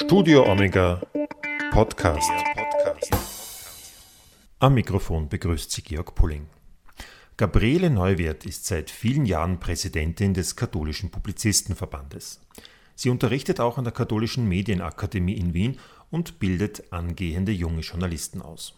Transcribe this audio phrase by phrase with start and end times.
[0.00, 1.02] Studio Omega
[1.72, 2.30] Podcast.
[4.60, 6.46] Am Mikrofon begrüßt Sie Georg Pulling.
[7.36, 12.40] Gabriele Neuwirth ist seit vielen Jahren Präsidentin des Katholischen Publizistenverbandes.
[12.94, 18.74] Sie unterrichtet auch an der Katholischen Medienakademie in Wien und bildet angehende junge Journalisten aus.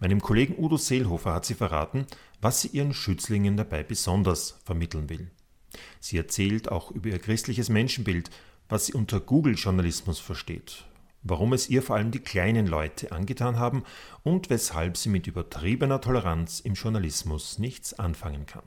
[0.00, 2.04] Meinem Kollegen Udo Seelhofer hat sie verraten,
[2.40, 5.30] was sie ihren Schützlingen dabei besonders vermitteln will.
[6.00, 8.28] Sie erzählt auch über ihr christliches Menschenbild,
[8.72, 10.84] was sie unter Google-Journalismus versteht,
[11.22, 13.84] warum es ihr vor allem die kleinen Leute angetan haben
[14.22, 18.62] und weshalb sie mit übertriebener Toleranz im Journalismus nichts anfangen kann.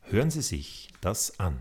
[0.00, 1.60] Hören Sie sich das an.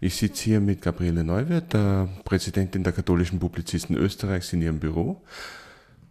[0.00, 5.22] Ich sitze hier mit Gabriele Neuwirth, der Präsidentin der katholischen Publizisten Österreichs, in ihrem Büro.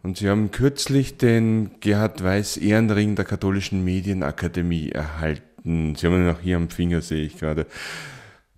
[0.01, 5.93] Und Sie haben kürzlich den Gerhard Weiß Ehrenring der katholischen Medienakademie erhalten.
[5.93, 7.67] Sie haben ihn auch hier am Finger, sehe ich gerade.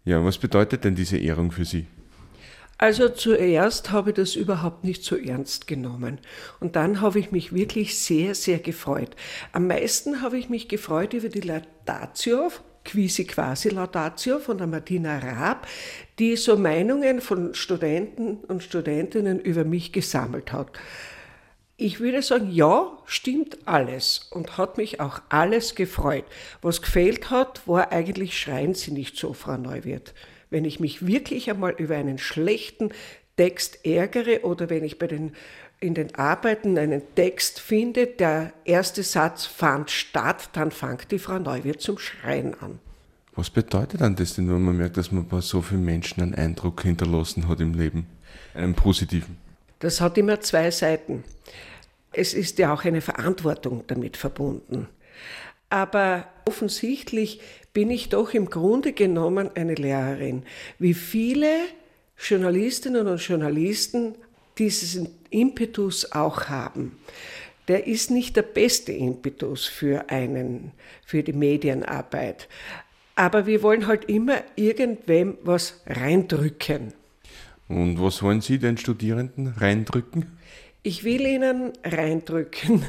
[0.05, 1.85] Ja, was bedeutet denn diese Ehrung für Sie?
[2.81, 6.17] Also zuerst habe ich das überhaupt nicht so ernst genommen.
[6.62, 9.17] Und dann habe ich mich wirklich sehr, sehr gefreut.
[9.51, 12.49] Am meisten habe ich mich gefreut über die Laudatio
[12.85, 15.67] Quisi Quasi Laudatio von der Martina Raab,
[16.20, 20.71] die so Meinungen von Studenten und Studentinnen über mich gesammelt hat.
[21.76, 26.26] Ich würde sagen, ja, stimmt alles und hat mich auch alles gefreut.
[26.61, 30.13] Was gefehlt hat, war eigentlich schreien Sie nicht so, Frau Neuwirth.
[30.49, 32.91] Wenn ich mich wirklich einmal über einen schlechten
[33.37, 35.33] Text ärgere oder wenn ich bei den,
[35.79, 41.39] in den Arbeiten einen Text finde, der erste Satz fand statt, dann fängt die Frau
[41.39, 42.79] Neuwirth zum Schreien an.
[43.35, 46.35] Was bedeutet dann das denn, wenn man merkt, dass man bei so vielen Menschen einen
[46.35, 48.07] Eindruck hinterlassen hat im Leben?
[48.53, 49.37] Einen positiven?
[49.79, 51.23] Das hat immer zwei Seiten.
[52.11, 54.87] Es ist ja auch eine Verantwortung damit verbunden.
[55.70, 57.41] Aber offensichtlich
[57.73, 60.43] bin ich doch im Grunde genommen eine Lehrerin.
[60.79, 61.49] Wie viele
[62.17, 64.16] Journalistinnen und Journalisten
[64.57, 66.97] diesen Impetus auch haben.
[67.67, 70.71] Der ist nicht der beste Impetus für einen,
[71.05, 72.49] für die Medienarbeit.
[73.15, 76.94] Aber wir wollen halt immer irgendwem was reindrücken.
[77.67, 80.25] Und was wollen Sie den Studierenden reindrücken?
[80.81, 82.83] Ich will ihnen reindrücken,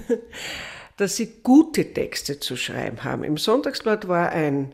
[1.01, 3.25] dass sie gute Texte zu schreiben haben.
[3.25, 4.73] Im Sonntagsblatt war ein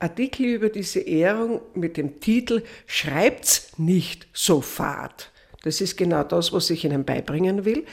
[0.00, 5.30] Artikel über diese Ehrung mit dem Titel Schreibt's nicht so fad.
[5.62, 7.86] Das ist genau das, was ich Ihnen beibringen will.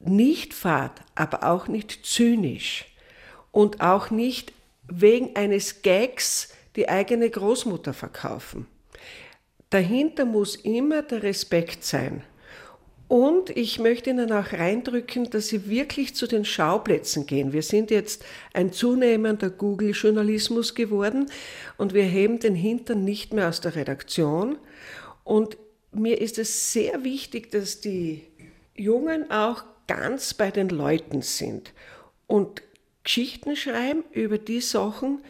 [0.00, 2.86] Nicht fad, aber auch nicht zynisch
[3.52, 4.52] und auch nicht
[4.88, 8.66] wegen eines Gags die eigene Großmutter verkaufen.
[9.70, 12.24] Dahinter muss immer der Respekt sein.
[13.14, 17.52] Und ich möchte Ihnen auch reindrücken, dass Sie wirklich zu den Schauplätzen gehen.
[17.52, 21.30] Wir sind jetzt ein zunehmender Google-Journalismus geworden
[21.76, 24.58] und wir heben den Hintern nicht mehr aus der Redaktion.
[25.22, 25.56] Und
[25.92, 28.24] mir ist es sehr wichtig, dass die
[28.74, 31.72] Jungen auch ganz bei den Leuten sind
[32.26, 32.62] und
[33.04, 35.22] Geschichten schreiben über die Sachen,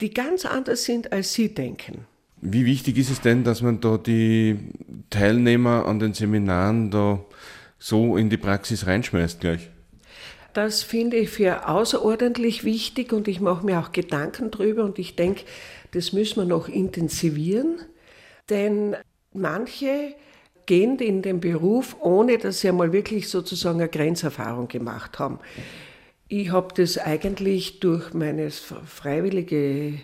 [0.00, 2.06] die ganz anders sind, als sie denken.
[2.40, 4.58] Wie wichtig ist es denn, dass man da die
[5.10, 7.24] Teilnehmer an den Seminaren da
[7.78, 9.70] so in die Praxis reinschmeißt gleich?
[10.52, 15.14] Das finde ich für außerordentlich wichtig und ich mache mir auch Gedanken drüber und ich
[15.14, 15.42] denke,
[15.92, 17.80] das müssen wir noch intensivieren,
[18.50, 18.96] denn
[19.32, 20.14] manche
[20.66, 25.38] gehen in den Beruf, ohne dass sie einmal wirklich sozusagen eine Grenzerfahrung gemacht haben.
[26.28, 29.94] Ich habe das eigentlich durch meine freiwillige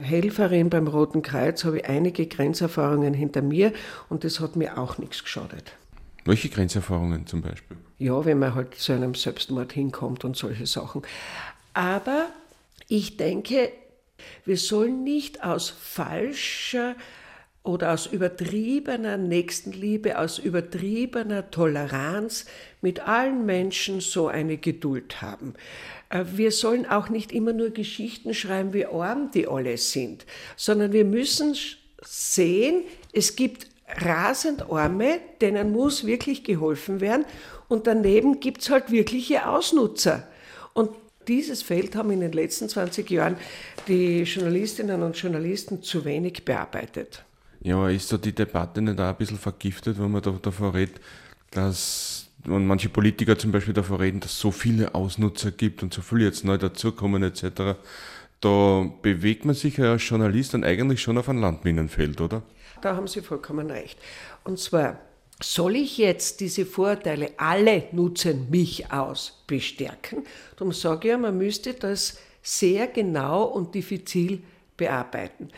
[0.00, 3.72] Helferin beim Roten Kreuz habe ich einige Grenzerfahrungen hinter mir
[4.08, 5.72] und das hat mir auch nichts geschadet.
[6.24, 7.76] Welche Grenzerfahrungen zum Beispiel?
[7.98, 11.02] Ja, wenn man halt zu einem Selbstmord hinkommt und solche Sachen.
[11.74, 12.28] Aber
[12.88, 13.72] ich denke,
[14.44, 16.94] wir sollen nicht aus falscher
[17.62, 22.46] oder aus übertriebener Nächstenliebe, aus übertriebener Toleranz
[22.80, 25.54] mit allen Menschen so eine Geduld haben.
[26.08, 30.24] Äh, wir sollen auch nicht immer nur Geschichten schreiben, wie arm die alle sind,
[30.56, 31.54] sondern wir müssen
[32.02, 33.66] sehen, es gibt
[33.96, 37.26] rasend Arme, denen muss wirklich geholfen werden
[37.68, 40.26] und daneben gibt es halt wirkliche Ausnutzer.
[40.72, 40.90] Und
[41.28, 43.36] dieses Feld haben in den letzten 20 Jahren
[43.86, 47.24] die Journalistinnen und Journalisten zu wenig bearbeitet.
[47.62, 51.00] Ja, ist so die Debatte nicht auch ein bisschen vergiftet, wenn man da davor redet,
[51.50, 55.92] dass und manche Politiker zum Beispiel davor reden, dass es so viele Ausnutzer gibt und
[55.92, 57.78] so viele jetzt neu dazukommen etc.
[58.40, 62.42] Da bewegt man sich ja als Journalist dann eigentlich schon auf ein Landminenfeld, oder?
[62.80, 63.98] Da haben Sie vollkommen recht.
[64.42, 64.98] Und zwar,
[65.42, 70.24] soll ich jetzt diese Vorteile, alle nutzen mich aus, bestärken?
[70.56, 74.42] Darum sage ich ja, man müsste das sehr genau und diffizil
[74.78, 75.50] bearbeiten.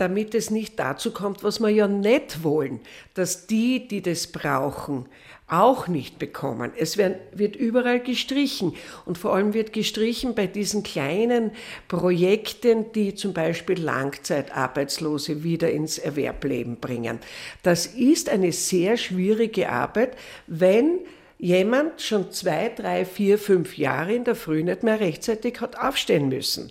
[0.00, 2.80] Damit es nicht dazu kommt, was wir ja nicht wollen,
[3.14, 5.06] dass die, die das brauchen,
[5.46, 6.72] auch nicht bekommen.
[6.76, 8.74] Es wird überall gestrichen
[9.04, 11.50] und vor allem wird gestrichen bei diesen kleinen
[11.88, 17.18] Projekten, die zum Beispiel Langzeitarbeitslose wieder ins Erwerbleben bringen.
[17.62, 20.16] Das ist eine sehr schwierige Arbeit,
[20.46, 21.00] wenn
[21.38, 26.28] jemand schon zwei, drei, vier, fünf Jahre in der Früh nicht mehr rechtzeitig hat aufstehen
[26.28, 26.70] müssen.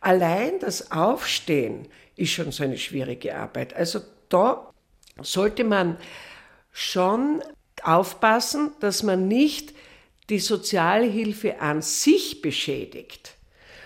[0.00, 1.86] Allein das Aufstehen
[2.16, 3.74] ist schon so eine schwierige Arbeit.
[3.74, 4.70] Also da
[5.22, 5.98] sollte man
[6.72, 7.42] schon
[7.82, 9.74] aufpassen, dass man nicht
[10.28, 13.34] die Sozialhilfe an sich beschädigt,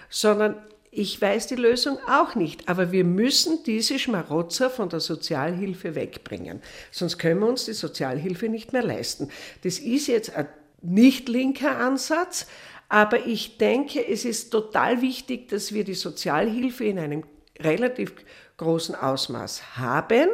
[0.09, 0.57] sondern
[0.93, 6.61] ich weiß die Lösung auch nicht, aber wir müssen diese Schmarotzer von der Sozialhilfe wegbringen.
[6.91, 9.31] Sonst können wir uns die Sozialhilfe nicht mehr leisten.
[9.63, 10.49] Das ist jetzt ein
[10.83, 12.47] nicht linker Ansatz,
[12.89, 17.23] aber ich denke, es ist total wichtig, dass wir die Sozialhilfe in einem
[17.63, 18.13] relativ
[18.57, 20.29] großen Ausmaß haben.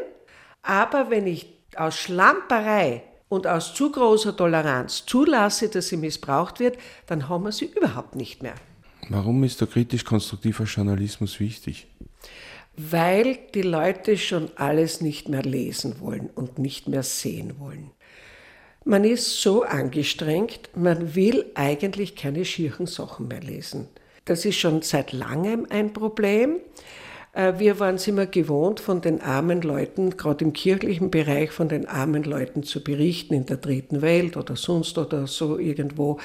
[0.62, 6.78] Aber wenn ich aus Schlamperei und aus zu großer Toleranz zulasse, dass sie missbraucht wird,
[7.06, 8.54] dann haben wir sie überhaupt nicht mehr.
[9.08, 11.86] Warum ist der kritisch-konstruktive Journalismus wichtig?
[12.76, 17.92] Weil die Leute schon alles nicht mehr lesen wollen und nicht mehr sehen wollen.
[18.84, 23.88] Man ist so angestrengt, man will eigentlich keine schierchen Sachen mehr lesen.
[24.26, 26.58] Das ist schon seit langem ein Problem.
[27.36, 31.68] Äh, wir waren es immer gewohnt, von den armen Leuten, gerade im kirchlichen Bereich, von
[31.68, 36.18] den armen Leuten zu berichten, in der dritten Welt oder sonst oder so irgendwo.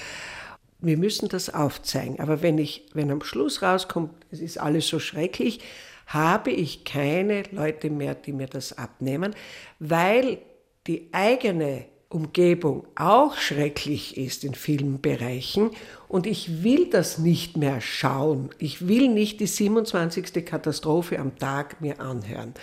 [0.80, 2.20] Wir müssen das aufzeigen.
[2.20, 5.60] Aber wenn ich, wenn am Schluss rauskommt, es ist alles so schrecklich,
[6.08, 9.36] habe ich keine Leute mehr, die mir das abnehmen,
[9.80, 10.40] weil
[10.88, 15.72] die eigene Umgebung auch schrecklich ist in vielen Bereichen
[16.08, 18.50] und ich will das nicht mehr schauen.
[18.58, 20.46] Ich will nicht die 27.
[20.46, 22.54] Katastrophe am Tag mir anhören.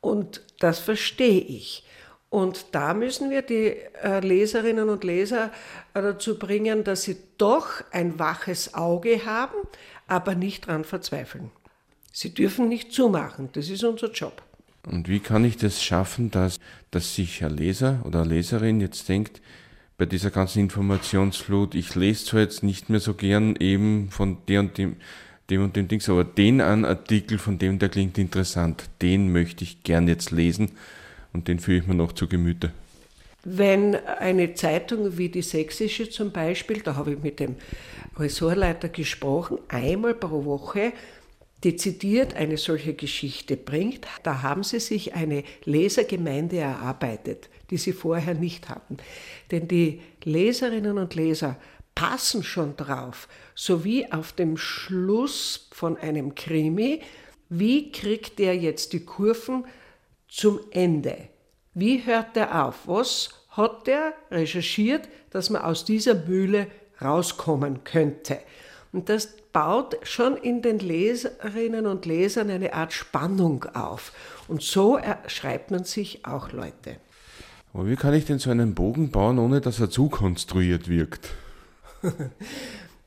[0.00, 1.84] Und das verstehe ich.
[2.30, 5.50] Und da müssen wir die äh, Leserinnen und Leser
[5.94, 9.56] äh, dazu bringen, dass sie doch ein waches Auge haben,
[10.06, 11.50] aber nicht daran verzweifeln.
[12.12, 14.42] Sie dürfen nicht zumachen, das ist unser Job.
[14.86, 16.58] Und wie kann ich das schaffen, dass,
[16.90, 19.40] dass sich ein Leser oder eine Leserin jetzt denkt,
[19.98, 24.60] bei dieser ganzen Informationsflut, ich lese zwar jetzt nicht mehr so gern eben von der
[24.60, 24.96] und dem,
[25.50, 29.62] dem und dem Dings, aber den einen Artikel von dem, der klingt interessant, den möchte
[29.62, 30.70] ich gern jetzt lesen
[31.34, 32.72] und den führe ich mir noch zu Gemüte.
[33.44, 37.56] Wenn eine Zeitung wie die Sächsische zum Beispiel, da habe ich mit dem
[38.18, 40.92] Ressortleiter gesprochen, einmal pro Woche
[41.64, 48.34] dezidiert eine solche Geschichte bringt, da haben sie sich eine Lesergemeinde erarbeitet, die sie vorher
[48.34, 48.96] nicht hatten.
[49.50, 51.56] Denn die Leserinnen und Leser
[51.94, 57.02] passen schon drauf, so wie auf dem Schluss von einem Krimi,
[57.50, 59.64] wie kriegt der jetzt die Kurven
[60.28, 61.28] zum Ende?
[61.74, 62.86] Wie hört der auf?
[62.86, 66.68] Was hat der recherchiert, dass man aus dieser Mühle
[67.02, 68.38] rauskommen könnte?
[68.92, 74.12] Und das baut schon in den Leserinnen und Lesern eine Art Spannung auf.
[74.48, 76.96] Und so schreibt man sich auch Leute.
[77.72, 81.30] Aber wie kann ich denn so einen Bogen bauen, ohne dass er zu konstruiert wirkt?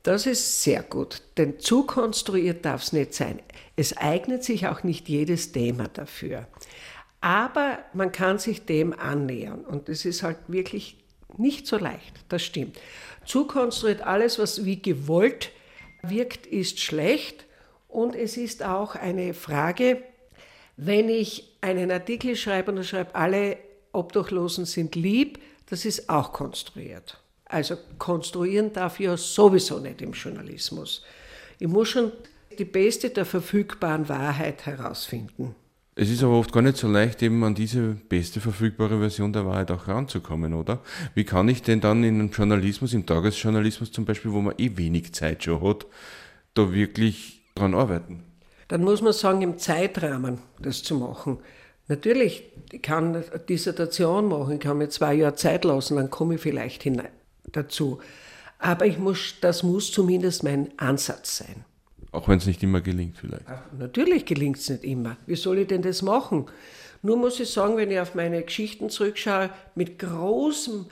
[0.04, 3.40] Das ist sehr gut, denn zu konstruiert darf es nicht sein.
[3.74, 6.46] Es eignet sich auch nicht jedes Thema dafür.
[7.22, 11.02] Aber man kann sich dem annähern und es ist halt wirklich
[11.38, 12.78] nicht so leicht, das stimmt.
[13.24, 15.50] Zu konstruiert alles, was wie gewollt
[16.10, 17.44] wirkt, ist schlecht.
[17.88, 20.02] Und es ist auch eine Frage,
[20.76, 23.58] wenn ich einen Artikel schreibe und schreibe, alle
[23.92, 27.20] Obdachlosen sind lieb, das ist auch konstruiert.
[27.44, 31.04] Also konstruieren darf ich ja sowieso nicht im Journalismus.
[31.58, 32.12] Ich muss schon
[32.58, 35.54] die beste der verfügbaren Wahrheit herausfinden.
[35.96, 39.46] Es ist aber oft gar nicht so leicht, eben an diese beste verfügbare Version der
[39.46, 40.80] Wahrheit auch ranzukommen, oder?
[41.14, 44.76] Wie kann ich denn dann in einem Journalismus, im Tagesjournalismus zum Beispiel, wo man eh
[44.76, 45.86] wenig Zeit schon hat,
[46.54, 48.24] da wirklich dran arbeiten?
[48.66, 51.38] Dann muss man sagen, im Zeitrahmen das zu machen.
[51.86, 56.36] Natürlich, ich kann eine Dissertation machen, ich kann mir zwei Jahre Zeit lassen, dann komme
[56.36, 57.08] ich vielleicht hinein
[57.52, 58.00] dazu.
[58.58, 61.64] Aber ich muss, das muss zumindest mein Ansatz sein.
[62.14, 63.44] Auch wenn es nicht immer gelingt vielleicht.
[63.48, 65.16] Ach, natürlich gelingt es nicht immer.
[65.26, 66.46] Wie soll ich denn das machen?
[67.02, 70.86] Nur muss ich sagen, wenn ich auf meine Geschichten zurückschaue, mit großem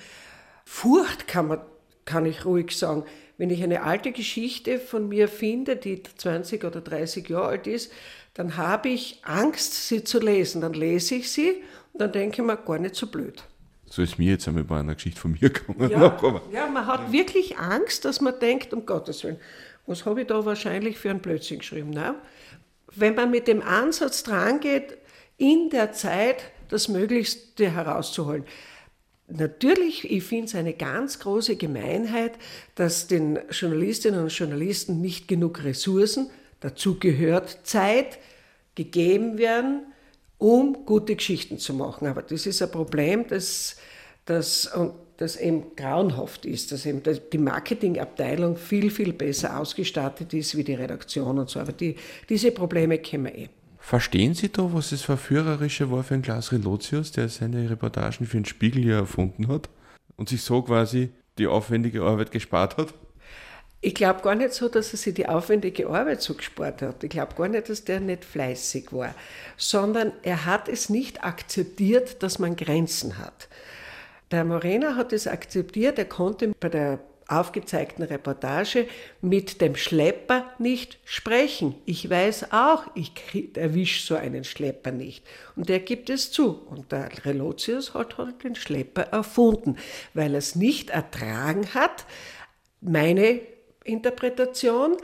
[0.64, 1.60] Furcht kann, man,
[2.04, 3.04] kann ich ruhig sagen,
[3.38, 7.92] wenn ich eine alte Geschichte von mir finde, die 20 oder 30 Jahre alt ist,
[8.34, 10.60] dann habe ich Angst, sie zu lesen.
[10.60, 11.62] Dann lese ich sie
[11.92, 13.44] und dann denke ich mir, gar nicht so blöd.
[13.86, 15.88] So ist mir jetzt einmal bei einer Geschichte von mir gekommen.
[15.88, 16.18] Ja,
[16.52, 19.38] ja man hat wirklich Angst, dass man denkt, um Gottes Willen,
[19.86, 21.90] was habe ich da wahrscheinlich für ein Blödsinn geschrieben?
[21.90, 22.14] Nein.
[22.94, 24.98] Wenn man mit dem Ansatz dran geht,
[25.38, 28.44] in der Zeit das Möglichste herauszuholen.
[29.28, 32.32] Natürlich, ich finde es eine ganz große Gemeinheit,
[32.74, 38.18] dass den Journalistinnen und Journalisten nicht genug Ressourcen, dazu gehört Zeit,
[38.74, 39.82] gegeben werden,
[40.38, 42.06] um gute Geschichten zu machen.
[42.06, 43.76] Aber das ist ein Problem, das,
[44.24, 44.70] das,
[45.22, 47.00] das eben grauenhaft ist, dass eben
[47.32, 51.60] die Marketingabteilung viel, viel besser ausgestattet ist wie die Redaktion und so.
[51.60, 51.96] Aber die,
[52.28, 53.48] diese Probleme kennen wir eh.
[53.78, 58.36] Verstehen Sie da, was das Verführerische war für ein Klaus Relotius, der seine Reportagen für
[58.36, 59.68] den Spiegel ja erfunden hat
[60.16, 62.94] und sich so quasi die aufwendige Arbeit gespart hat?
[63.80, 67.02] Ich glaube gar nicht so, dass er sich die aufwendige Arbeit so gespart hat.
[67.02, 69.14] Ich glaube gar nicht, dass der nicht fleißig war,
[69.56, 73.48] sondern er hat es nicht akzeptiert, dass man Grenzen hat.
[74.32, 78.88] Der Morena hat es akzeptiert, er konnte bei der aufgezeigten Reportage
[79.20, 81.74] mit dem Schlepper nicht sprechen.
[81.84, 83.12] Ich weiß auch, ich
[83.56, 85.24] erwische so einen Schlepper nicht.
[85.54, 86.62] Und er gibt es zu.
[86.66, 89.76] Und der Relotius hat halt den Schlepper erfunden,
[90.14, 92.06] weil er es nicht ertragen hat,
[92.80, 93.40] meine
[93.84, 94.96] Interpretation,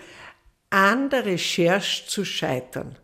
[0.70, 2.96] an der Recherche zu scheitern.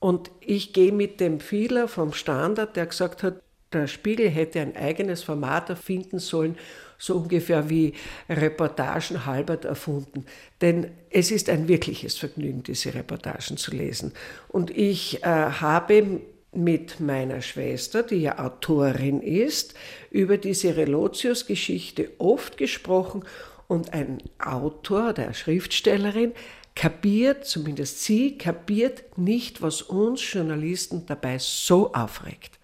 [0.00, 3.42] Und ich gehe mit dem Fehler vom Standard, der gesagt hat,
[3.72, 6.56] der Spiegel hätte ein eigenes Format erfinden sollen,
[6.98, 7.94] so ungefähr wie
[8.28, 10.24] Reportagen Halbert erfunden.
[10.60, 14.12] Denn es ist ein wirkliches Vergnügen, diese Reportagen zu lesen.
[14.48, 16.20] Und ich äh, habe
[16.52, 19.74] mit meiner Schwester, die ja Autorin ist,
[20.10, 23.24] über diese Relotius-Geschichte oft gesprochen
[23.68, 26.32] und ein Autor eine Schriftstellerin
[26.74, 32.55] kapiert, zumindest sie kapiert nicht, was uns Journalisten dabei so aufregt.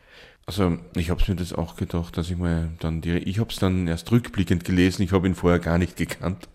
[0.46, 3.56] Also ich habe mir das auch gedacht, dass ich mal dann die, ich habe es
[3.56, 6.48] dann erst rückblickend gelesen, ich habe ihn vorher gar nicht gekannt.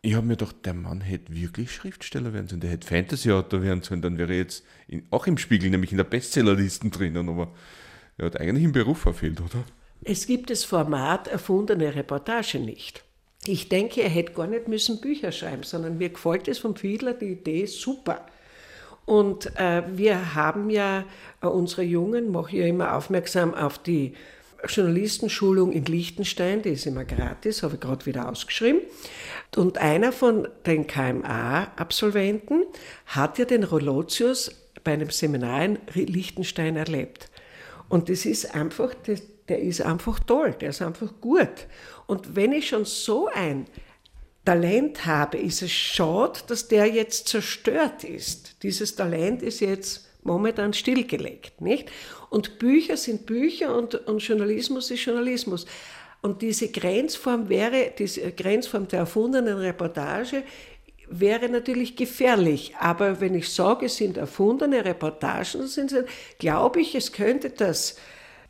[0.00, 3.82] Ich habe mir gedacht, der Mann hätte wirklich Schriftsteller werden sollen, der hätte Fantasy-Autor werden
[3.82, 7.52] sollen, dann wäre er jetzt in, auch im Spiegel, nämlich in der Bestsellerlisten drinnen, aber
[8.16, 9.64] er hat eigentlich im Beruf verfehlt, oder?
[10.04, 13.02] Es gibt das Format erfundene Reportage nicht.
[13.44, 17.14] Ich denke, er hätte gar nicht müssen Bücher schreiben, sondern mir gefällt es vom Fiedler,
[17.14, 18.26] die Idee super.
[19.06, 21.04] Und äh, wir haben ja
[21.40, 24.14] äh, unsere Jungen, mache ich ja immer aufmerksam auf die
[24.68, 28.80] Journalistenschulung in Liechtenstein, die ist immer gratis, habe ich gerade wieder ausgeschrieben.
[29.54, 32.64] Und einer von den KMA-Absolventen
[33.06, 34.50] hat ja den Rolotius
[34.82, 37.30] bei einem Seminar in Liechtenstein erlebt.
[37.88, 38.92] Und das ist einfach,
[39.48, 41.68] der ist einfach toll, der ist einfach gut.
[42.06, 43.66] Und wenn ich schon so ein
[44.46, 48.62] Talent habe, ist es schade, dass der jetzt zerstört ist.
[48.62, 51.90] Dieses Talent ist jetzt momentan stillgelegt, nicht?
[52.30, 55.66] Und Bücher sind Bücher und, und Journalismus ist Journalismus.
[56.22, 60.44] Und diese Grenzform wäre, diese Grenzform der erfundenen Reportage
[61.08, 62.74] wäre natürlich gefährlich.
[62.78, 65.92] Aber wenn ich sage, es sind erfundene Reportagen, sind
[66.38, 67.96] glaube ich, es könnte das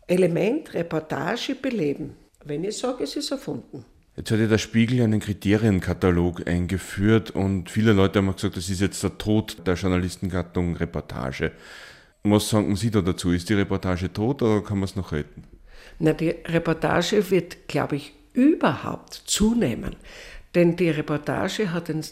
[0.06, 2.16] Element Reportage beleben.
[2.44, 3.84] Wenn ich sage, es ist erfunden.
[4.16, 8.80] Jetzt hat ja der Spiegel einen Kriterienkatalog eingeführt und viele Leute haben gesagt, das ist
[8.80, 11.52] jetzt der Tod der Journalistengattung Reportage.
[12.22, 13.30] Was sagen Sie da dazu?
[13.32, 15.44] Ist die Reportage tot oder kann man es noch retten?
[15.98, 19.96] Na, die Reportage wird, glaube ich, überhaupt zunehmen.
[20.54, 22.02] Denn die Reportage hat ein,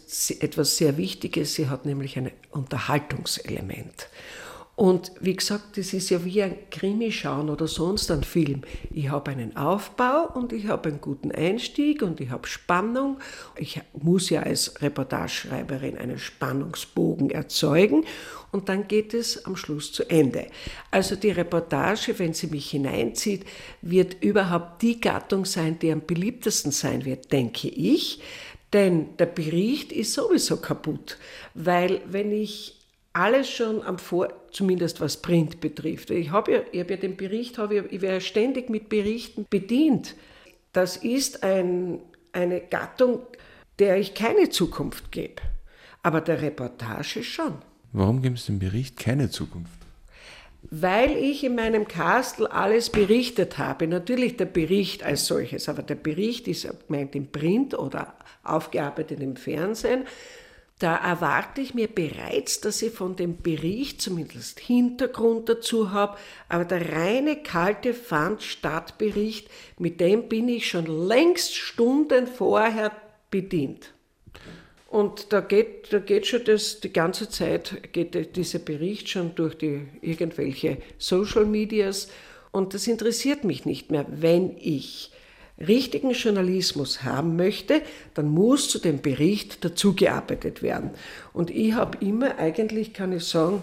[0.40, 4.08] etwas sehr Wichtiges, sie hat nämlich ein Unterhaltungselement.
[4.76, 8.62] Und wie gesagt, das ist ja wie ein Krimi schauen oder sonst ein Film.
[8.90, 13.18] Ich habe einen Aufbau und ich habe einen guten Einstieg und ich habe Spannung.
[13.56, 18.04] Ich muss ja als Reportageschreiberin einen Spannungsbogen erzeugen
[18.50, 20.46] und dann geht es am Schluss zu Ende.
[20.90, 23.44] Also die Reportage, wenn sie mich hineinzieht,
[23.80, 28.20] wird überhaupt die Gattung sein, die am beliebtesten sein wird, denke ich.
[28.72, 31.16] Denn der Bericht ist sowieso kaputt,
[31.54, 32.83] weil wenn ich
[33.14, 36.10] alles schon am Vor, zumindest was Print betrifft.
[36.10, 40.16] Ich habe ja, ich hab ja den Bericht, ich, ich werde ständig mit Berichten bedient.
[40.72, 42.00] Das ist ein,
[42.32, 43.20] eine Gattung,
[43.78, 45.42] der ich keine Zukunft gebe.
[46.02, 47.54] Aber der Reportage schon.
[47.92, 49.72] Warum geben Sie dem Bericht keine Zukunft?
[50.70, 53.86] Weil ich in meinem Kastel alles berichtet habe.
[53.86, 59.36] Natürlich der Bericht als solches, aber der Bericht ist meint im Print oder aufgearbeitet im
[59.36, 60.04] Fernsehen
[60.78, 66.64] da erwarte ich mir bereits, dass ich von dem Bericht zumindest Hintergrund dazu habe, aber
[66.64, 72.90] der reine kalte Pfand-Stadtbericht, mit dem bin ich schon längst Stunden vorher
[73.30, 73.92] bedient.
[74.88, 79.56] Und da geht, da geht schon das, die ganze Zeit geht dieser Bericht schon durch
[79.56, 82.08] die irgendwelche Social Medias
[82.52, 85.10] und das interessiert mich nicht mehr, wenn ich
[85.58, 87.82] richtigen Journalismus haben möchte,
[88.14, 90.90] dann muss zu dem Bericht dazugearbeitet werden.
[91.32, 93.62] Und ich habe immer, eigentlich kann ich sagen,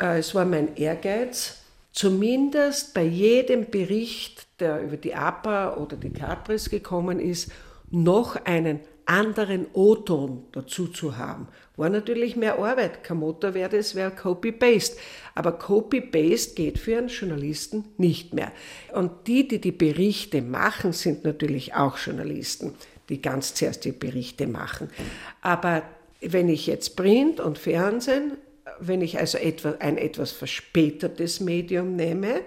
[0.00, 1.58] äh, es war mein Ehrgeiz,
[1.92, 7.50] zumindest bei jedem Bericht, der über die APA oder die Cardpress gekommen ist,
[7.90, 8.80] noch einen
[9.10, 11.48] anderen O-Ton dazu zu haben.
[11.76, 13.02] War natürlich mehr Arbeit.
[13.02, 14.98] Kein Motto wäre das, wäre Copy-Paste.
[15.34, 18.52] Aber Copy-Paste geht für einen Journalisten nicht mehr.
[18.92, 22.74] Und die, die die Berichte machen, sind natürlich auch Journalisten,
[23.08, 24.88] die ganz zuerst die Berichte machen.
[25.42, 25.82] Aber
[26.20, 28.36] wenn ich jetzt Print und Fernsehen,
[28.78, 29.38] wenn ich also
[29.80, 32.42] ein etwas verspätetes Medium nehme,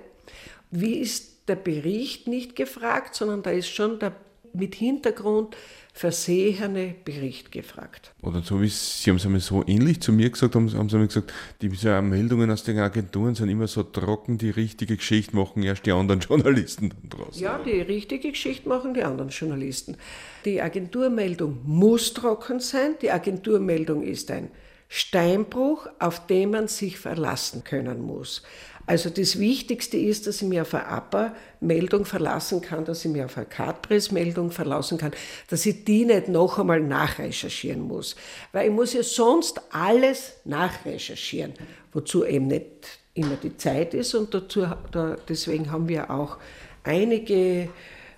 [0.72, 4.15] wie ist der Bericht nicht gefragt, sondern da ist schon der,
[4.53, 5.58] mit Hintergrund
[5.95, 8.13] versehene Bericht gefragt.
[8.23, 10.95] Oder so wie Sie haben es einmal so ähnlich zu mir gesagt, haben, haben Sie
[10.95, 11.31] einmal gesagt,
[11.62, 11.69] die
[12.01, 16.19] Meldungen aus den Agenturen sind immer so trocken, die richtige Geschichte machen erst die anderen
[16.27, 17.39] Journalisten dann draus.
[17.39, 19.97] Ja, die richtige Geschichte machen die anderen Journalisten.
[20.45, 22.95] Die Agenturmeldung muss trocken sein.
[23.03, 24.50] Die Agenturmeldung ist ein
[24.89, 28.43] Steinbruch, auf den man sich verlassen können muss.
[28.85, 33.25] Also das Wichtigste ist, dass ich mir auf eine APA-Meldung verlassen kann, dass ich mir
[33.25, 35.11] auf eine Cardpress-Meldung verlassen kann,
[35.49, 38.15] dass ich die nicht noch einmal nachrecherchieren muss.
[38.51, 41.53] Weil ich muss ja sonst alles nachrecherchieren,
[41.93, 46.37] wozu eben nicht immer die Zeit ist und dazu, da, deswegen haben wir auch
[46.83, 47.69] einige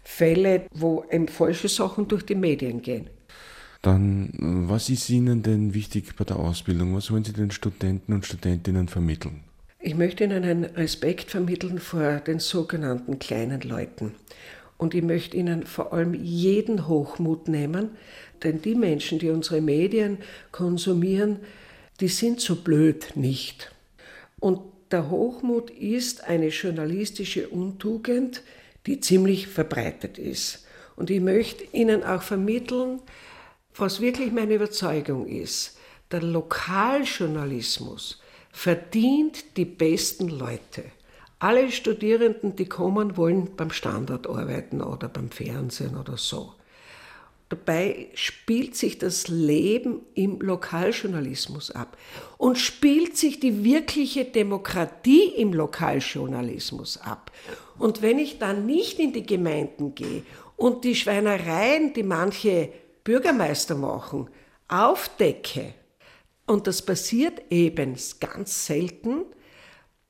[0.04, 3.10] Fälle, wo eben falsche Sachen durch die Medien gehen.
[3.82, 4.32] Dann,
[4.68, 6.96] was ist Ihnen denn wichtig bei der Ausbildung?
[6.96, 9.45] Was wollen Sie den Studenten und Studentinnen vermitteln?
[9.86, 14.16] Ich möchte Ihnen einen Respekt vermitteln vor den sogenannten kleinen Leuten.
[14.78, 17.92] Und ich möchte Ihnen vor allem jeden Hochmut nehmen,
[18.42, 20.18] denn die Menschen, die unsere Medien
[20.52, 21.38] konsumieren,
[22.00, 23.76] die sind so blöd nicht.
[24.40, 28.42] Und der Hochmut ist eine journalistische Untugend,
[28.88, 30.66] die ziemlich verbreitet ist.
[30.96, 33.02] Und ich möchte Ihnen auch vermitteln,
[33.76, 35.78] was wirklich meine Überzeugung ist.
[36.12, 38.20] Der Lokaljournalismus,
[38.56, 40.86] verdient die besten Leute.
[41.40, 46.54] Alle Studierenden, die kommen, wollen beim Standard arbeiten oder beim Fernsehen oder so.
[47.50, 51.98] Dabei spielt sich das Leben im Lokaljournalismus ab
[52.38, 57.32] und spielt sich die wirkliche Demokratie im Lokaljournalismus ab.
[57.78, 60.24] Und wenn ich dann nicht in die Gemeinden gehe
[60.56, 62.70] und die Schweinereien, die manche
[63.04, 64.30] Bürgermeister machen,
[64.70, 65.74] aufdecke,
[66.48, 69.26] und das passiert eben ganz selten,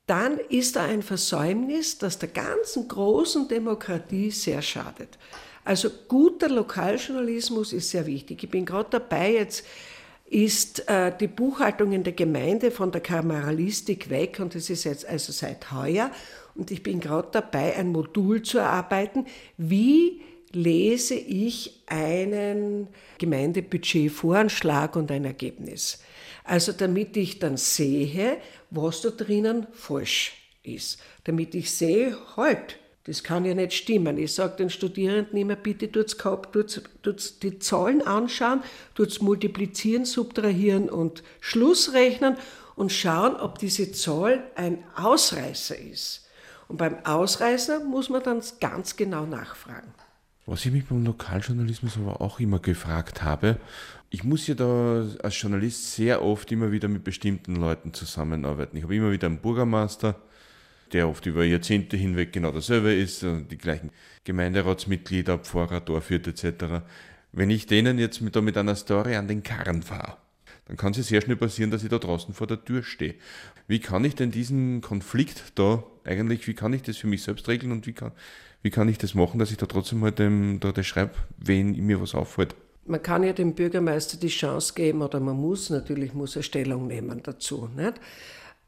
[0.08, 5.18] dann ist da ein Versäumnis, das der ganzen großen Demokratie sehr schadet.
[5.64, 8.44] Also guter Lokaljournalismus ist sehr wichtig.
[8.44, 9.66] Ich bin gerade dabei, jetzt
[10.26, 15.08] ist äh, die Buchhaltung in der Gemeinde von der Kameralistik weg und das ist jetzt
[15.08, 16.12] also seit heuer.
[16.54, 19.26] Und ich bin gerade dabei, ein Modul zu erarbeiten,
[19.58, 20.22] wie
[20.52, 26.00] lese ich einen Gemeindebudgetvoranschlag und ein Ergebnis.
[26.46, 28.38] Also damit ich dann sehe,
[28.70, 31.00] was da drinnen falsch ist.
[31.24, 34.18] Damit ich sehe, halt, das kann ja nicht stimmen.
[34.18, 36.18] Ich sage den Studierenden immer, bitte tut's,
[36.52, 38.62] tut's, tut's die Zahlen anschauen,
[38.94, 42.38] tut's multiplizieren, subtrahieren und Schlussrechnen
[42.76, 46.28] und schauen, ob diese Zahl ein Ausreißer ist.
[46.68, 49.94] Und beim Ausreißer muss man dann ganz genau nachfragen.
[50.48, 53.58] Was ich mich beim Lokaljournalismus aber auch immer gefragt habe,
[54.10, 58.78] ich muss ja da als Journalist sehr oft immer wieder mit bestimmten Leuten zusammenarbeiten.
[58.78, 60.16] Ich habe immer wieder einen Bürgermeister,
[60.94, 63.92] der oft über Jahrzehnte hinweg genau dasselbe ist, äh, die gleichen
[64.24, 66.86] Gemeinderatsmitglieder, Pfarrer, Dorfwirt etc.
[67.32, 70.18] Wenn ich denen jetzt mit, da mit einer Story an den Karren fahre,
[70.66, 73.16] dann kann es sehr schnell passieren, dass ich da draußen vor der Tür stehe.
[73.68, 77.48] Wie kann ich denn diesen Konflikt da eigentlich, wie kann ich das für mich selbst
[77.48, 78.12] regeln und wie kann,
[78.62, 81.72] wie kann ich das machen, dass ich da trotzdem halt dem, da das schreibe, wenn
[81.86, 82.56] mir was auffällt?
[82.86, 86.88] Man kann ja dem Bürgermeister die Chance geben oder man muss, natürlich muss er Stellung
[86.88, 87.70] nehmen dazu.
[87.76, 87.96] Nicht?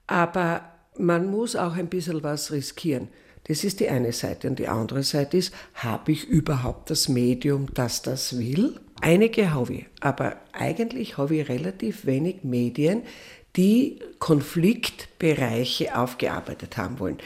[0.07, 0.61] Aber
[0.97, 3.09] man muss auch ein bisschen was riskieren.
[3.47, 4.49] Das ist die eine Seite.
[4.49, 8.79] Und die andere Seite ist, habe ich überhaupt das Medium, das das will?
[9.01, 13.03] Einige habe ich, aber eigentlich habe ich relativ wenig Medien,
[13.55, 17.17] die Konfliktbereiche aufgearbeitet haben wollen.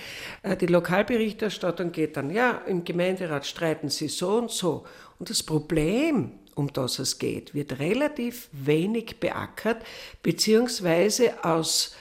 [0.43, 4.85] Äh, die Lokalberichterstattung geht dann, ja, im Gemeinderat streiten sie so und so.
[5.19, 9.83] Und das Problem, um das es geht, wird relativ wenig beackert,
[10.23, 11.95] beziehungsweise aus,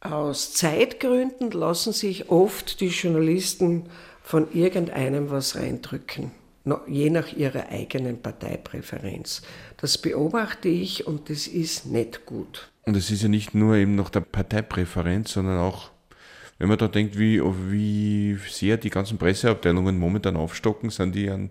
[0.00, 3.86] aus Zeitgründen lassen sich oft die Journalisten
[4.22, 6.30] von irgendeinem was reindrücken,
[6.86, 9.42] je nach ihrer eigenen Parteipräferenz.
[9.76, 12.70] Das beobachte ich und das ist nicht gut.
[12.86, 15.90] Und es ist ja nicht nur eben nach der Parteipräferenz, sondern auch,
[16.58, 21.50] wenn man da denkt, wie, wie sehr die ganzen Presseabteilungen momentan aufstocken, sind die an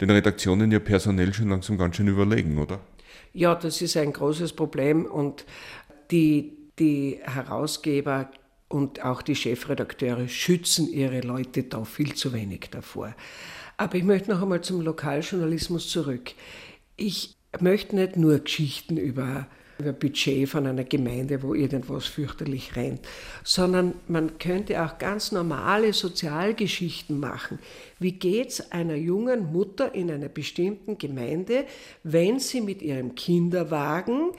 [0.00, 2.80] den Redaktionen ja personell schon langsam ganz schön überlegen, oder?
[3.32, 5.44] Ja, das ist ein großes Problem und
[6.10, 8.30] die, die Herausgeber
[8.68, 13.14] und auch die Chefredakteure schützen ihre Leute da viel zu wenig davor.
[13.76, 16.32] Aber ich möchte noch einmal zum Lokaljournalismus zurück.
[16.96, 19.48] Ich möchte nicht nur Geschichten über,
[19.80, 23.00] über Budget von einer Gemeinde, wo irgendwas fürchterlich rennt,
[23.44, 27.58] sondern man könnte auch ganz normale Sozialgeschichten machen.
[27.98, 31.64] Wie geht es einer jungen Mutter in einer bestimmten Gemeinde,
[32.02, 34.30] wenn sie mit ihrem Kinderwagen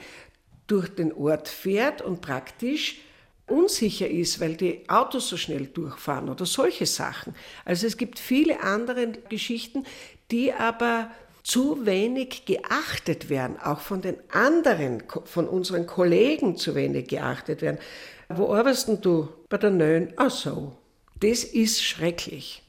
[0.66, 3.00] durch den Ort fährt und praktisch
[3.46, 7.34] unsicher ist, weil die Autos so schnell durchfahren oder solche Sachen.
[7.64, 9.84] Also es gibt viele andere Geschichten,
[10.30, 11.10] die aber
[11.42, 17.78] zu wenig geachtet werden, auch von den anderen, von unseren Kollegen zu wenig geachtet werden.
[18.28, 19.28] Wo arbeitest du?
[19.48, 20.12] Bei der Nön?
[20.16, 20.76] Ach so.
[21.20, 22.62] Das ist schrecklich.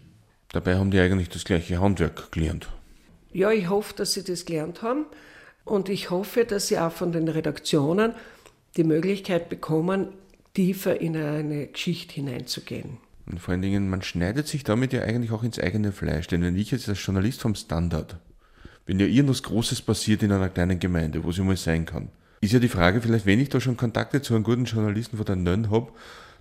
[0.52, 2.68] Dabei haben die eigentlich das gleiche Handwerk gelernt.
[3.32, 5.06] Ja, ich hoffe, dass sie das gelernt haben.
[5.66, 8.14] Und ich hoffe, dass sie auch von den Redaktionen
[8.76, 10.10] die Möglichkeit bekommen,
[10.54, 12.98] tiefer in eine Geschichte hineinzugehen.
[13.26, 16.28] Und vor allen Dingen, man schneidet sich damit ja eigentlich auch ins eigene Fleisch.
[16.28, 18.18] Denn wenn ich jetzt als Journalist vom Standard,
[18.86, 22.10] wenn ja irgendwas Großes passiert in einer kleinen Gemeinde, wo sie mal sein kann,
[22.42, 25.26] ist ja die Frage vielleicht, wenn ich da schon Kontakte zu einem guten Journalisten von
[25.26, 25.92] der Nön habe,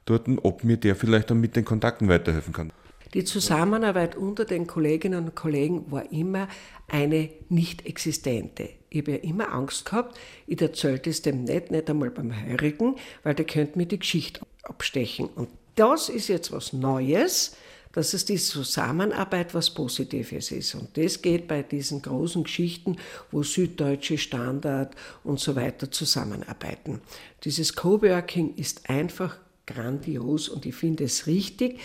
[0.05, 2.73] dort, ob mir der vielleicht dann mit den Kontakten weiterhelfen kann.
[3.15, 6.49] Die Zusammenarbeit unter den Kolleginnen und Kollegen war immer
[6.89, 8.71] eine nicht existente.
[8.89, 12.97] Ich habe ja immer Angst gehabt, ich erzählte es dem nicht, nicht einmal beim Heurigen,
[13.23, 15.27] weil der könnte mir die Geschichte abstechen.
[15.27, 17.57] Und das ist jetzt was Neues,
[17.93, 20.75] dass es die Zusammenarbeit was Positives ist.
[20.75, 22.97] Und das geht bei diesen großen Geschichten,
[23.31, 27.01] wo Süddeutsche Standard und so weiter zusammenarbeiten.
[27.45, 31.79] Dieses Coworking ist einfach grandios und ich finde es richtig,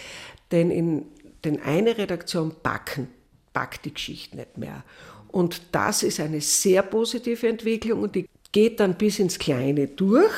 [0.51, 1.05] denn in
[1.43, 3.07] denn eine Redaktion backen,
[3.53, 4.83] packt die Geschichte nicht mehr.
[5.29, 10.33] Und das ist eine sehr positive Entwicklung und die geht dann bis ins Kleine durch.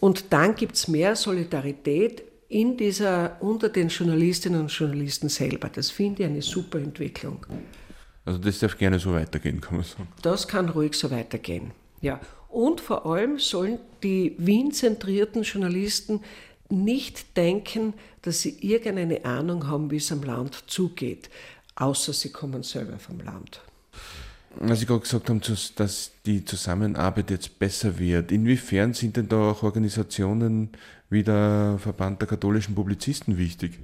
[0.00, 5.68] Und dann gibt es mehr Solidarität in dieser, unter den Journalistinnen und Journalisten selber.
[5.68, 7.44] Das finde ich eine super Entwicklung.
[8.24, 10.06] Also das darf gerne so weitergehen, kann man sagen.
[10.22, 12.20] Das kann ruhig so weitergehen, ja.
[12.48, 16.20] Und vor allem sollen die Wien-zentrierten Journalisten
[16.70, 21.30] nicht denken, dass sie irgendeine Ahnung haben, wie es am Land zugeht,
[21.74, 23.62] außer sie kommen selber vom Land.
[24.60, 25.40] Als Sie gerade gesagt haben,
[25.76, 30.70] dass die Zusammenarbeit jetzt besser wird, inwiefern sind denn da auch Organisationen
[31.10, 33.78] wie der Verband der katholischen Publizisten wichtig?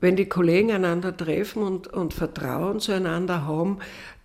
[0.00, 3.78] Wenn die Kollegen einander treffen und, und Vertrauen zueinander haben,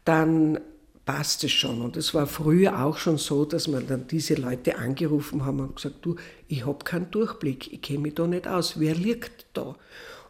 [0.05, 0.59] dann
[1.05, 1.81] passt es schon.
[1.81, 5.75] Und es war früher auch schon so, dass man dann diese Leute angerufen haben und
[5.75, 6.15] gesagt, du,
[6.47, 9.75] ich habe keinen Durchblick, ich kenne mich da nicht aus, wer liegt da?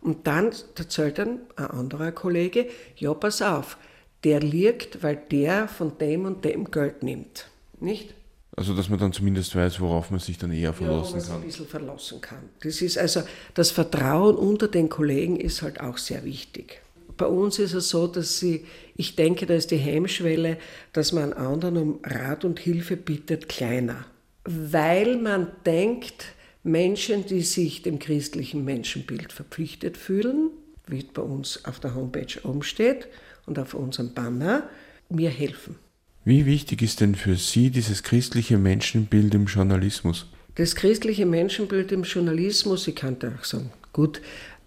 [0.02, 3.78] Und dann erzählt dann ein anderer Kollege, ja, pass auf,
[4.26, 7.48] der liegt, weil der von dem und dem Geld nimmt.
[7.80, 8.14] Nicht?
[8.58, 11.36] Also, dass man dann zumindest weiß, worauf man sich dann eher verlassen ja, kann.
[11.36, 12.50] ein bisschen verlassen kann.
[12.62, 13.22] Das ist also,
[13.54, 16.82] das Vertrauen unter den Kollegen ist halt auch sehr wichtig.
[17.18, 20.58] Bei uns ist es so, dass sie, ich denke, da ist die Hemmschwelle,
[20.92, 24.06] dass man anderen um Rat und Hilfe bittet, kleiner.
[24.46, 26.26] Weil man denkt,
[26.64, 30.50] Menschen, die sich dem christlichen Menschenbild verpflichtet fühlen,
[30.88, 33.08] wie bei uns auf der Homepage umsteht
[33.46, 34.70] und auf unserem Banner,
[35.10, 35.76] mir helfen.
[36.24, 40.26] Wie wichtig ist denn für Sie dieses christliche Menschenbild im Journalismus?
[40.56, 44.22] Das christliche Menschenbild im Journalismus, ich könnte auch sagen, gut,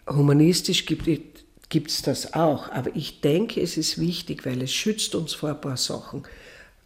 [0.07, 2.71] humanistisch gibt es das auch.
[2.71, 6.23] Aber ich denke, es ist wichtig, weil es schützt uns vor ein paar Sachen.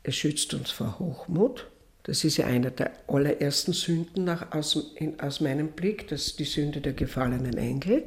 [0.03, 1.67] Es schützt uns vor Hochmut.
[2.05, 6.39] Das ist ja einer der allerersten Sünden nach, aus, in, aus meinem Blick, das ist
[6.39, 8.05] die Sünde der gefallenen Engel.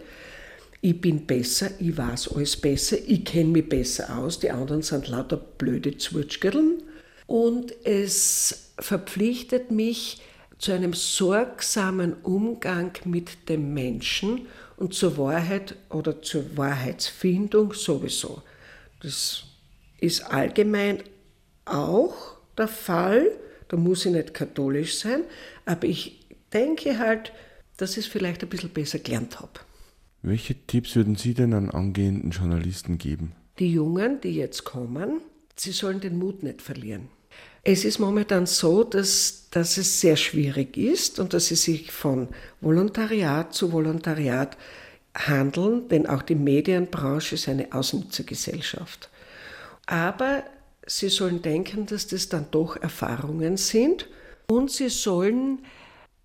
[0.85, 5.07] Ich bin besser, ich weiß alles besser, ich kenne mich besser aus, die anderen sind
[5.07, 6.83] lauter blöde Zwurtschgirln.
[7.25, 10.21] Und es verpflichtet mich
[10.59, 14.45] zu einem sorgsamen Umgang mit dem Menschen
[14.77, 18.43] und zur Wahrheit oder zur Wahrheitsfindung sowieso.
[19.01, 19.41] Das
[19.99, 21.01] ist allgemein
[21.65, 23.31] auch der Fall.
[23.69, 25.23] Da muss ich nicht katholisch sein,
[25.65, 27.31] aber ich denke halt,
[27.77, 29.61] dass ich es vielleicht ein bisschen besser gelernt habe.
[30.27, 33.33] Welche Tipps würden Sie denn an angehenden Journalisten geben?
[33.59, 35.21] Die Jungen, die jetzt kommen,
[35.55, 37.09] sie sollen den Mut nicht verlieren.
[37.63, 42.29] Es ist momentan so, dass, dass es sehr schwierig ist und dass sie sich von
[42.59, 44.57] Volontariat zu Volontariat
[45.15, 49.11] handeln, denn auch die Medienbranche ist eine Ausnutzergesellschaft.
[49.85, 50.43] Aber
[50.87, 54.07] sie sollen denken, dass das dann doch Erfahrungen sind
[54.47, 55.59] und sie sollen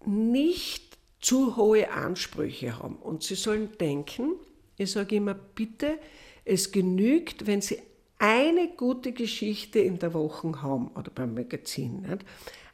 [0.07, 0.90] nicht
[1.21, 2.97] zu hohe Ansprüche haben.
[2.97, 4.33] Und sie sollen denken,
[4.77, 5.99] ich sage immer, bitte,
[6.45, 7.79] es genügt, wenn sie
[8.19, 12.03] eine gute Geschichte in der Woche haben oder beim Magazin.
[12.03, 12.25] Nicht?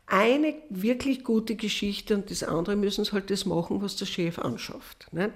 [0.07, 4.39] eine wirklich gute Geschichte und das andere müssen sie halt das machen, was der Chef
[4.39, 5.09] anschafft.
[5.13, 5.33] Ne?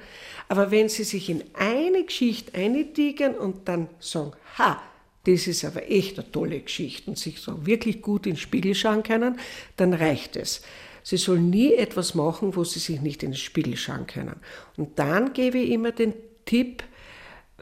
[0.49, 4.81] Aber wenn sie sich in eine Geschichte eintigern und dann sagen, ha,
[5.25, 8.75] das ist aber echt eine tolle Geschichte und sich so wirklich gut in den Spiegel
[8.75, 9.39] schauen können,
[9.77, 10.63] dann reicht es.
[11.03, 14.37] Sie sollen nie etwas machen, wo sie sich nicht in den Spiegel schauen können.
[14.77, 16.83] Und dann gebe ich immer den Tipp,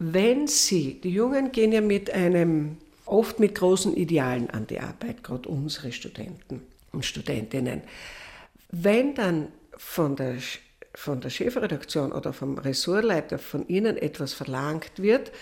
[0.01, 5.25] wenn Sie, die Jungen gehen ja mit einem, oft mit großen Idealen an die Arbeit,
[5.25, 7.83] gerade unsere Studenten und Studentinnen.
[8.71, 10.37] Wenn dann von der,
[10.95, 15.33] von der Chefredaktion oder vom Ressortleiter von Ihnen etwas verlangt wird,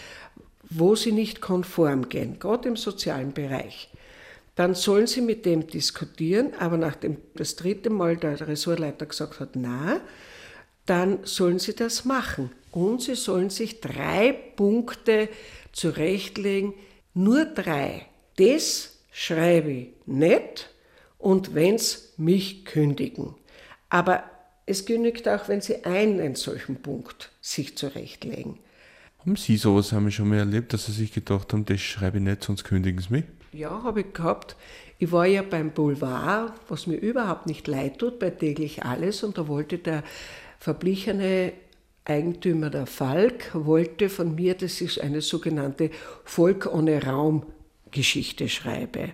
[0.71, 3.91] wo Sie nicht konform gehen, gerade im sozialen Bereich,
[4.57, 9.51] dann sollen Sie mit dem diskutieren, aber nachdem das dritte Mal der Ressortleiter gesagt hat,
[9.55, 10.01] na,
[10.87, 12.51] dann sollen Sie das machen.
[12.73, 15.29] Und Sie sollen sich drei Punkte
[15.73, 16.73] zurechtlegen,
[17.13, 18.07] nur drei.
[18.37, 20.71] Das schreibe ich nicht
[21.19, 23.35] und wenn's mich kündigen.
[23.91, 24.25] Aber
[24.65, 28.59] es genügt auch, wenn Sie einen solchen Punkt sich zurechtlegen.
[29.19, 32.25] Haben Sie sowas haben schon mal erlebt, dass Sie sich gedacht haben, das schreibe ich
[32.25, 33.25] nicht, sonst kündigen Sie mich?
[33.57, 34.55] Ja, habe ich gehabt.
[34.99, 39.39] Ich war ja beim Boulevard, was mir überhaupt nicht leid tut, bei täglich alles, und
[39.39, 40.03] da wollte der
[40.59, 41.53] verblichene
[42.05, 45.91] Eigentümer der Falk wollte von mir, dass ich eine sogenannte
[46.25, 47.47] Volk ohne Raum
[47.91, 49.13] Geschichte schreibe.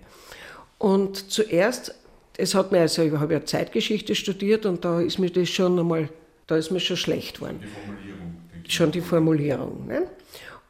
[0.79, 1.95] Und zuerst,
[2.37, 5.79] es hat mir also, ich habe ja Zeitgeschichte studiert und da ist mir das schon
[5.79, 6.09] einmal,
[6.49, 7.61] da ist mir schon schlecht geworden.
[7.63, 8.35] Die Formulierung.
[8.69, 9.87] Schon die Formulierung.
[9.87, 10.09] Ne?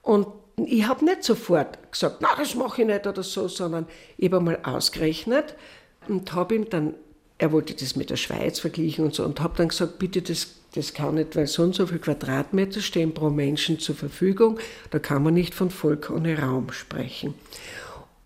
[0.02, 3.86] Und ich habe nicht sofort gesagt, na, das mache ich nicht oder so, sondern
[4.16, 5.54] ich habe einmal ausgerechnet
[6.08, 6.94] und habe ihm dann,
[7.38, 10.48] er wollte das mit der Schweiz vergleichen und so, und habe dann gesagt, bitte, das,
[10.74, 14.58] das kann nicht, weil so und so viele Quadratmeter stehen pro Menschen zur Verfügung,
[14.90, 17.34] da kann man nicht von Volk ohne Raum sprechen.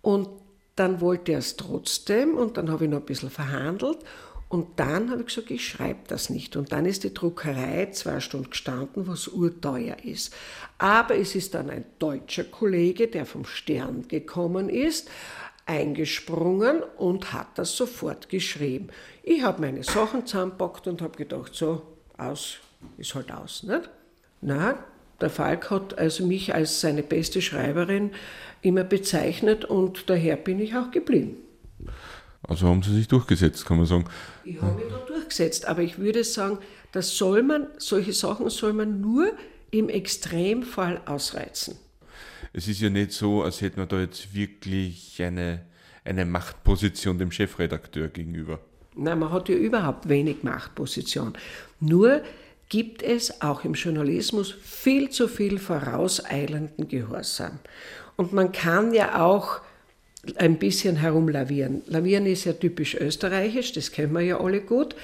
[0.01, 0.27] Und
[0.75, 3.97] dann wollte er es trotzdem und dann habe ich noch ein bisschen verhandelt
[4.49, 6.55] und dann habe ich gesagt, ich schreibe das nicht.
[6.55, 10.33] Und dann ist die Druckerei zwei Stunden gestanden, was urteuer ist.
[10.77, 15.09] Aber es ist dann ein deutscher Kollege, der vom Stern gekommen ist,
[15.65, 18.87] eingesprungen und hat das sofort geschrieben.
[19.21, 21.81] Ich habe meine Sachen zusammengepackt und habe gedacht, so,
[22.17, 22.57] aus,
[22.97, 23.63] ist halt aus.
[23.63, 23.89] Nicht?
[24.39, 24.77] Na,
[25.19, 28.11] der Falk hat also mich als seine beste Schreiberin
[28.61, 31.37] immer bezeichnet und daher bin ich auch geblieben.
[32.47, 34.05] Also haben Sie sich durchgesetzt, kann man sagen.
[34.45, 36.59] Ich habe mich da durchgesetzt, aber ich würde sagen,
[36.91, 39.31] das soll man, solche Sachen soll man nur
[39.71, 41.77] im Extremfall ausreizen.
[42.53, 45.65] Es ist ja nicht so, als hätte man da jetzt wirklich eine,
[46.05, 48.59] eine Machtposition dem Chefredakteur gegenüber.
[48.95, 51.33] Nein, man hat ja überhaupt wenig Machtposition.
[51.79, 52.21] Nur
[52.69, 57.59] gibt es auch im Journalismus viel zu viel vorauseilenden Gehorsam.
[58.15, 59.61] Und man kann ja auch
[60.37, 61.81] ein bisschen herumlavieren.
[61.87, 64.95] Lavieren ist ja typisch österreichisch, das kennen wir ja alle gut.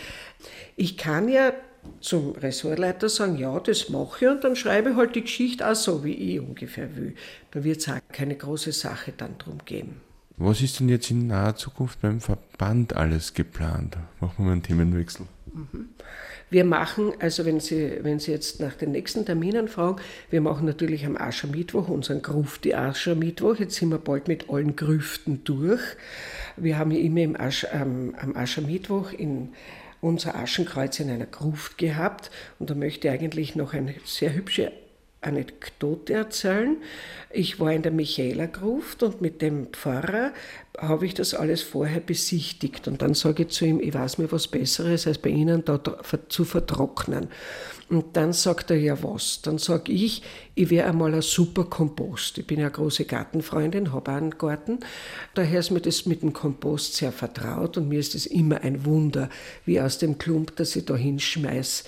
[0.75, 1.53] Ich kann ja
[1.99, 5.75] zum Ressortleiter sagen, ja, das mache ich und dann schreibe ich halt die Geschichte auch
[5.75, 7.15] so, wie ich ungefähr will.
[7.51, 10.01] Da wird es auch keine große Sache dann drum geben.
[10.37, 13.97] Was ist denn jetzt in naher Zukunft beim Verband alles geplant?
[14.19, 15.27] Machen wir mal einen Themenwechsel.
[15.53, 15.89] Mhm.
[16.53, 19.95] Wir machen, also wenn Sie, wenn Sie jetzt nach den nächsten Terminen fragen,
[20.29, 23.55] wir machen natürlich am Aschermittwoch unseren Gruft, die Aschermittwoch.
[23.55, 25.81] Jetzt sind wir bald mit allen Grüften durch.
[26.55, 29.49] Wir haben ja immer im Asch, ähm, am Aschermittwoch in
[29.99, 34.71] unser Aschenkreuz in einer Gruft gehabt und da möchte ich eigentlich noch eine sehr hübsche
[35.25, 36.77] Anekdote erzählen.
[37.31, 40.31] Ich war in der Michaela-Gruft und mit dem Pfarrer
[40.77, 42.87] habe ich das alles vorher besichtigt.
[42.87, 45.79] Und dann sage ich zu ihm, ich weiß mir was Besseres, als bei Ihnen da
[46.29, 47.27] zu vertrocknen.
[47.89, 49.41] Und dann sagt er, ja was?
[49.41, 50.23] Dann sage ich,
[50.55, 52.37] ich wäre einmal ein super Kompost.
[52.37, 54.79] Ich bin ja eine große Gartenfreundin, habe einen Garten.
[55.35, 58.85] Daher ist mir das mit dem Kompost sehr vertraut und mir ist es immer ein
[58.85, 59.29] Wunder,
[59.65, 61.83] wie aus dem Klump, das ich da hinschmeiße,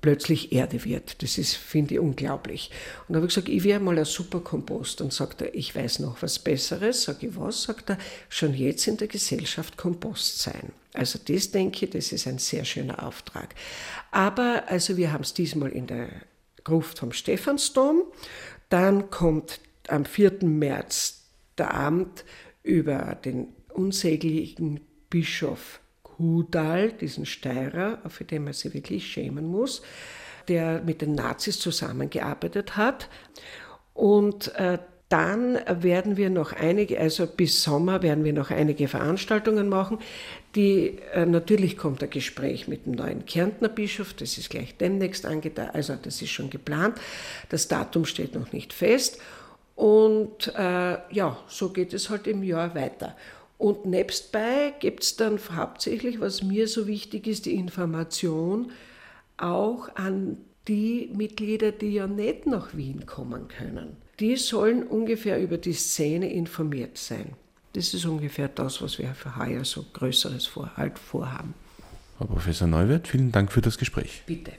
[0.00, 1.22] plötzlich Erde wird.
[1.22, 2.70] Das ist, finde ich, unglaublich.
[3.06, 5.00] Und da habe ich gesagt, ich wäre mal ein super Kompost.
[5.00, 7.04] Und sagt er, ich weiß noch was Besseres.
[7.04, 7.62] Sag ich, was?
[7.62, 10.72] Sagt er, schon jetzt in der Gesellschaft Kompost sein.
[10.92, 13.54] Also das denke ich, das ist ein sehr schöner Auftrag.
[14.10, 16.08] Aber also wir haben es diesmal in der
[16.64, 18.02] Gruft vom Stephansdom.
[18.68, 20.44] Dann kommt am 4.
[20.44, 21.22] März
[21.58, 22.24] der Abend
[22.62, 24.80] über den unsäglichen
[25.10, 25.80] Bischof
[26.18, 29.82] Hudal, diesen Steirer, für den man sich wirklich schämen muss,
[30.48, 33.08] der mit den Nazis zusammengearbeitet hat.
[33.94, 39.68] Und äh, dann werden wir noch einige, also bis Sommer werden wir noch einige Veranstaltungen
[39.68, 39.98] machen.
[40.56, 45.24] Die, äh, natürlich kommt ein Gespräch mit dem neuen Kärntner Bischof, das ist gleich demnächst
[45.24, 46.98] angedacht, also das ist schon geplant.
[47.50, 49.20] Das Datum steht noch nicht fest.
[49.76, 53.14] Und äh, ja, so geht es halt im Jahr weiter.
[53.58, 58.70] Und nebstbei gibt es dann hauptsächlich, was mir so wichtig ist, die Information
[59.38, 60.38] auch an
[60.68, 63.96] die Mitglieder, die ja nicht nach Wien kommen können.
[64.20, 67.32] Die sollen ungefähr über die Szene informiert sein.
[67.74, 71.54] Das ist ungefähr das, was wir für heuer so Größeres vor, halt vorhaben.
[72.16, 74.22] Frau Professor Neuwirth, vielen Dank für das Gespräch.
[74.26, 74.52] Bitte.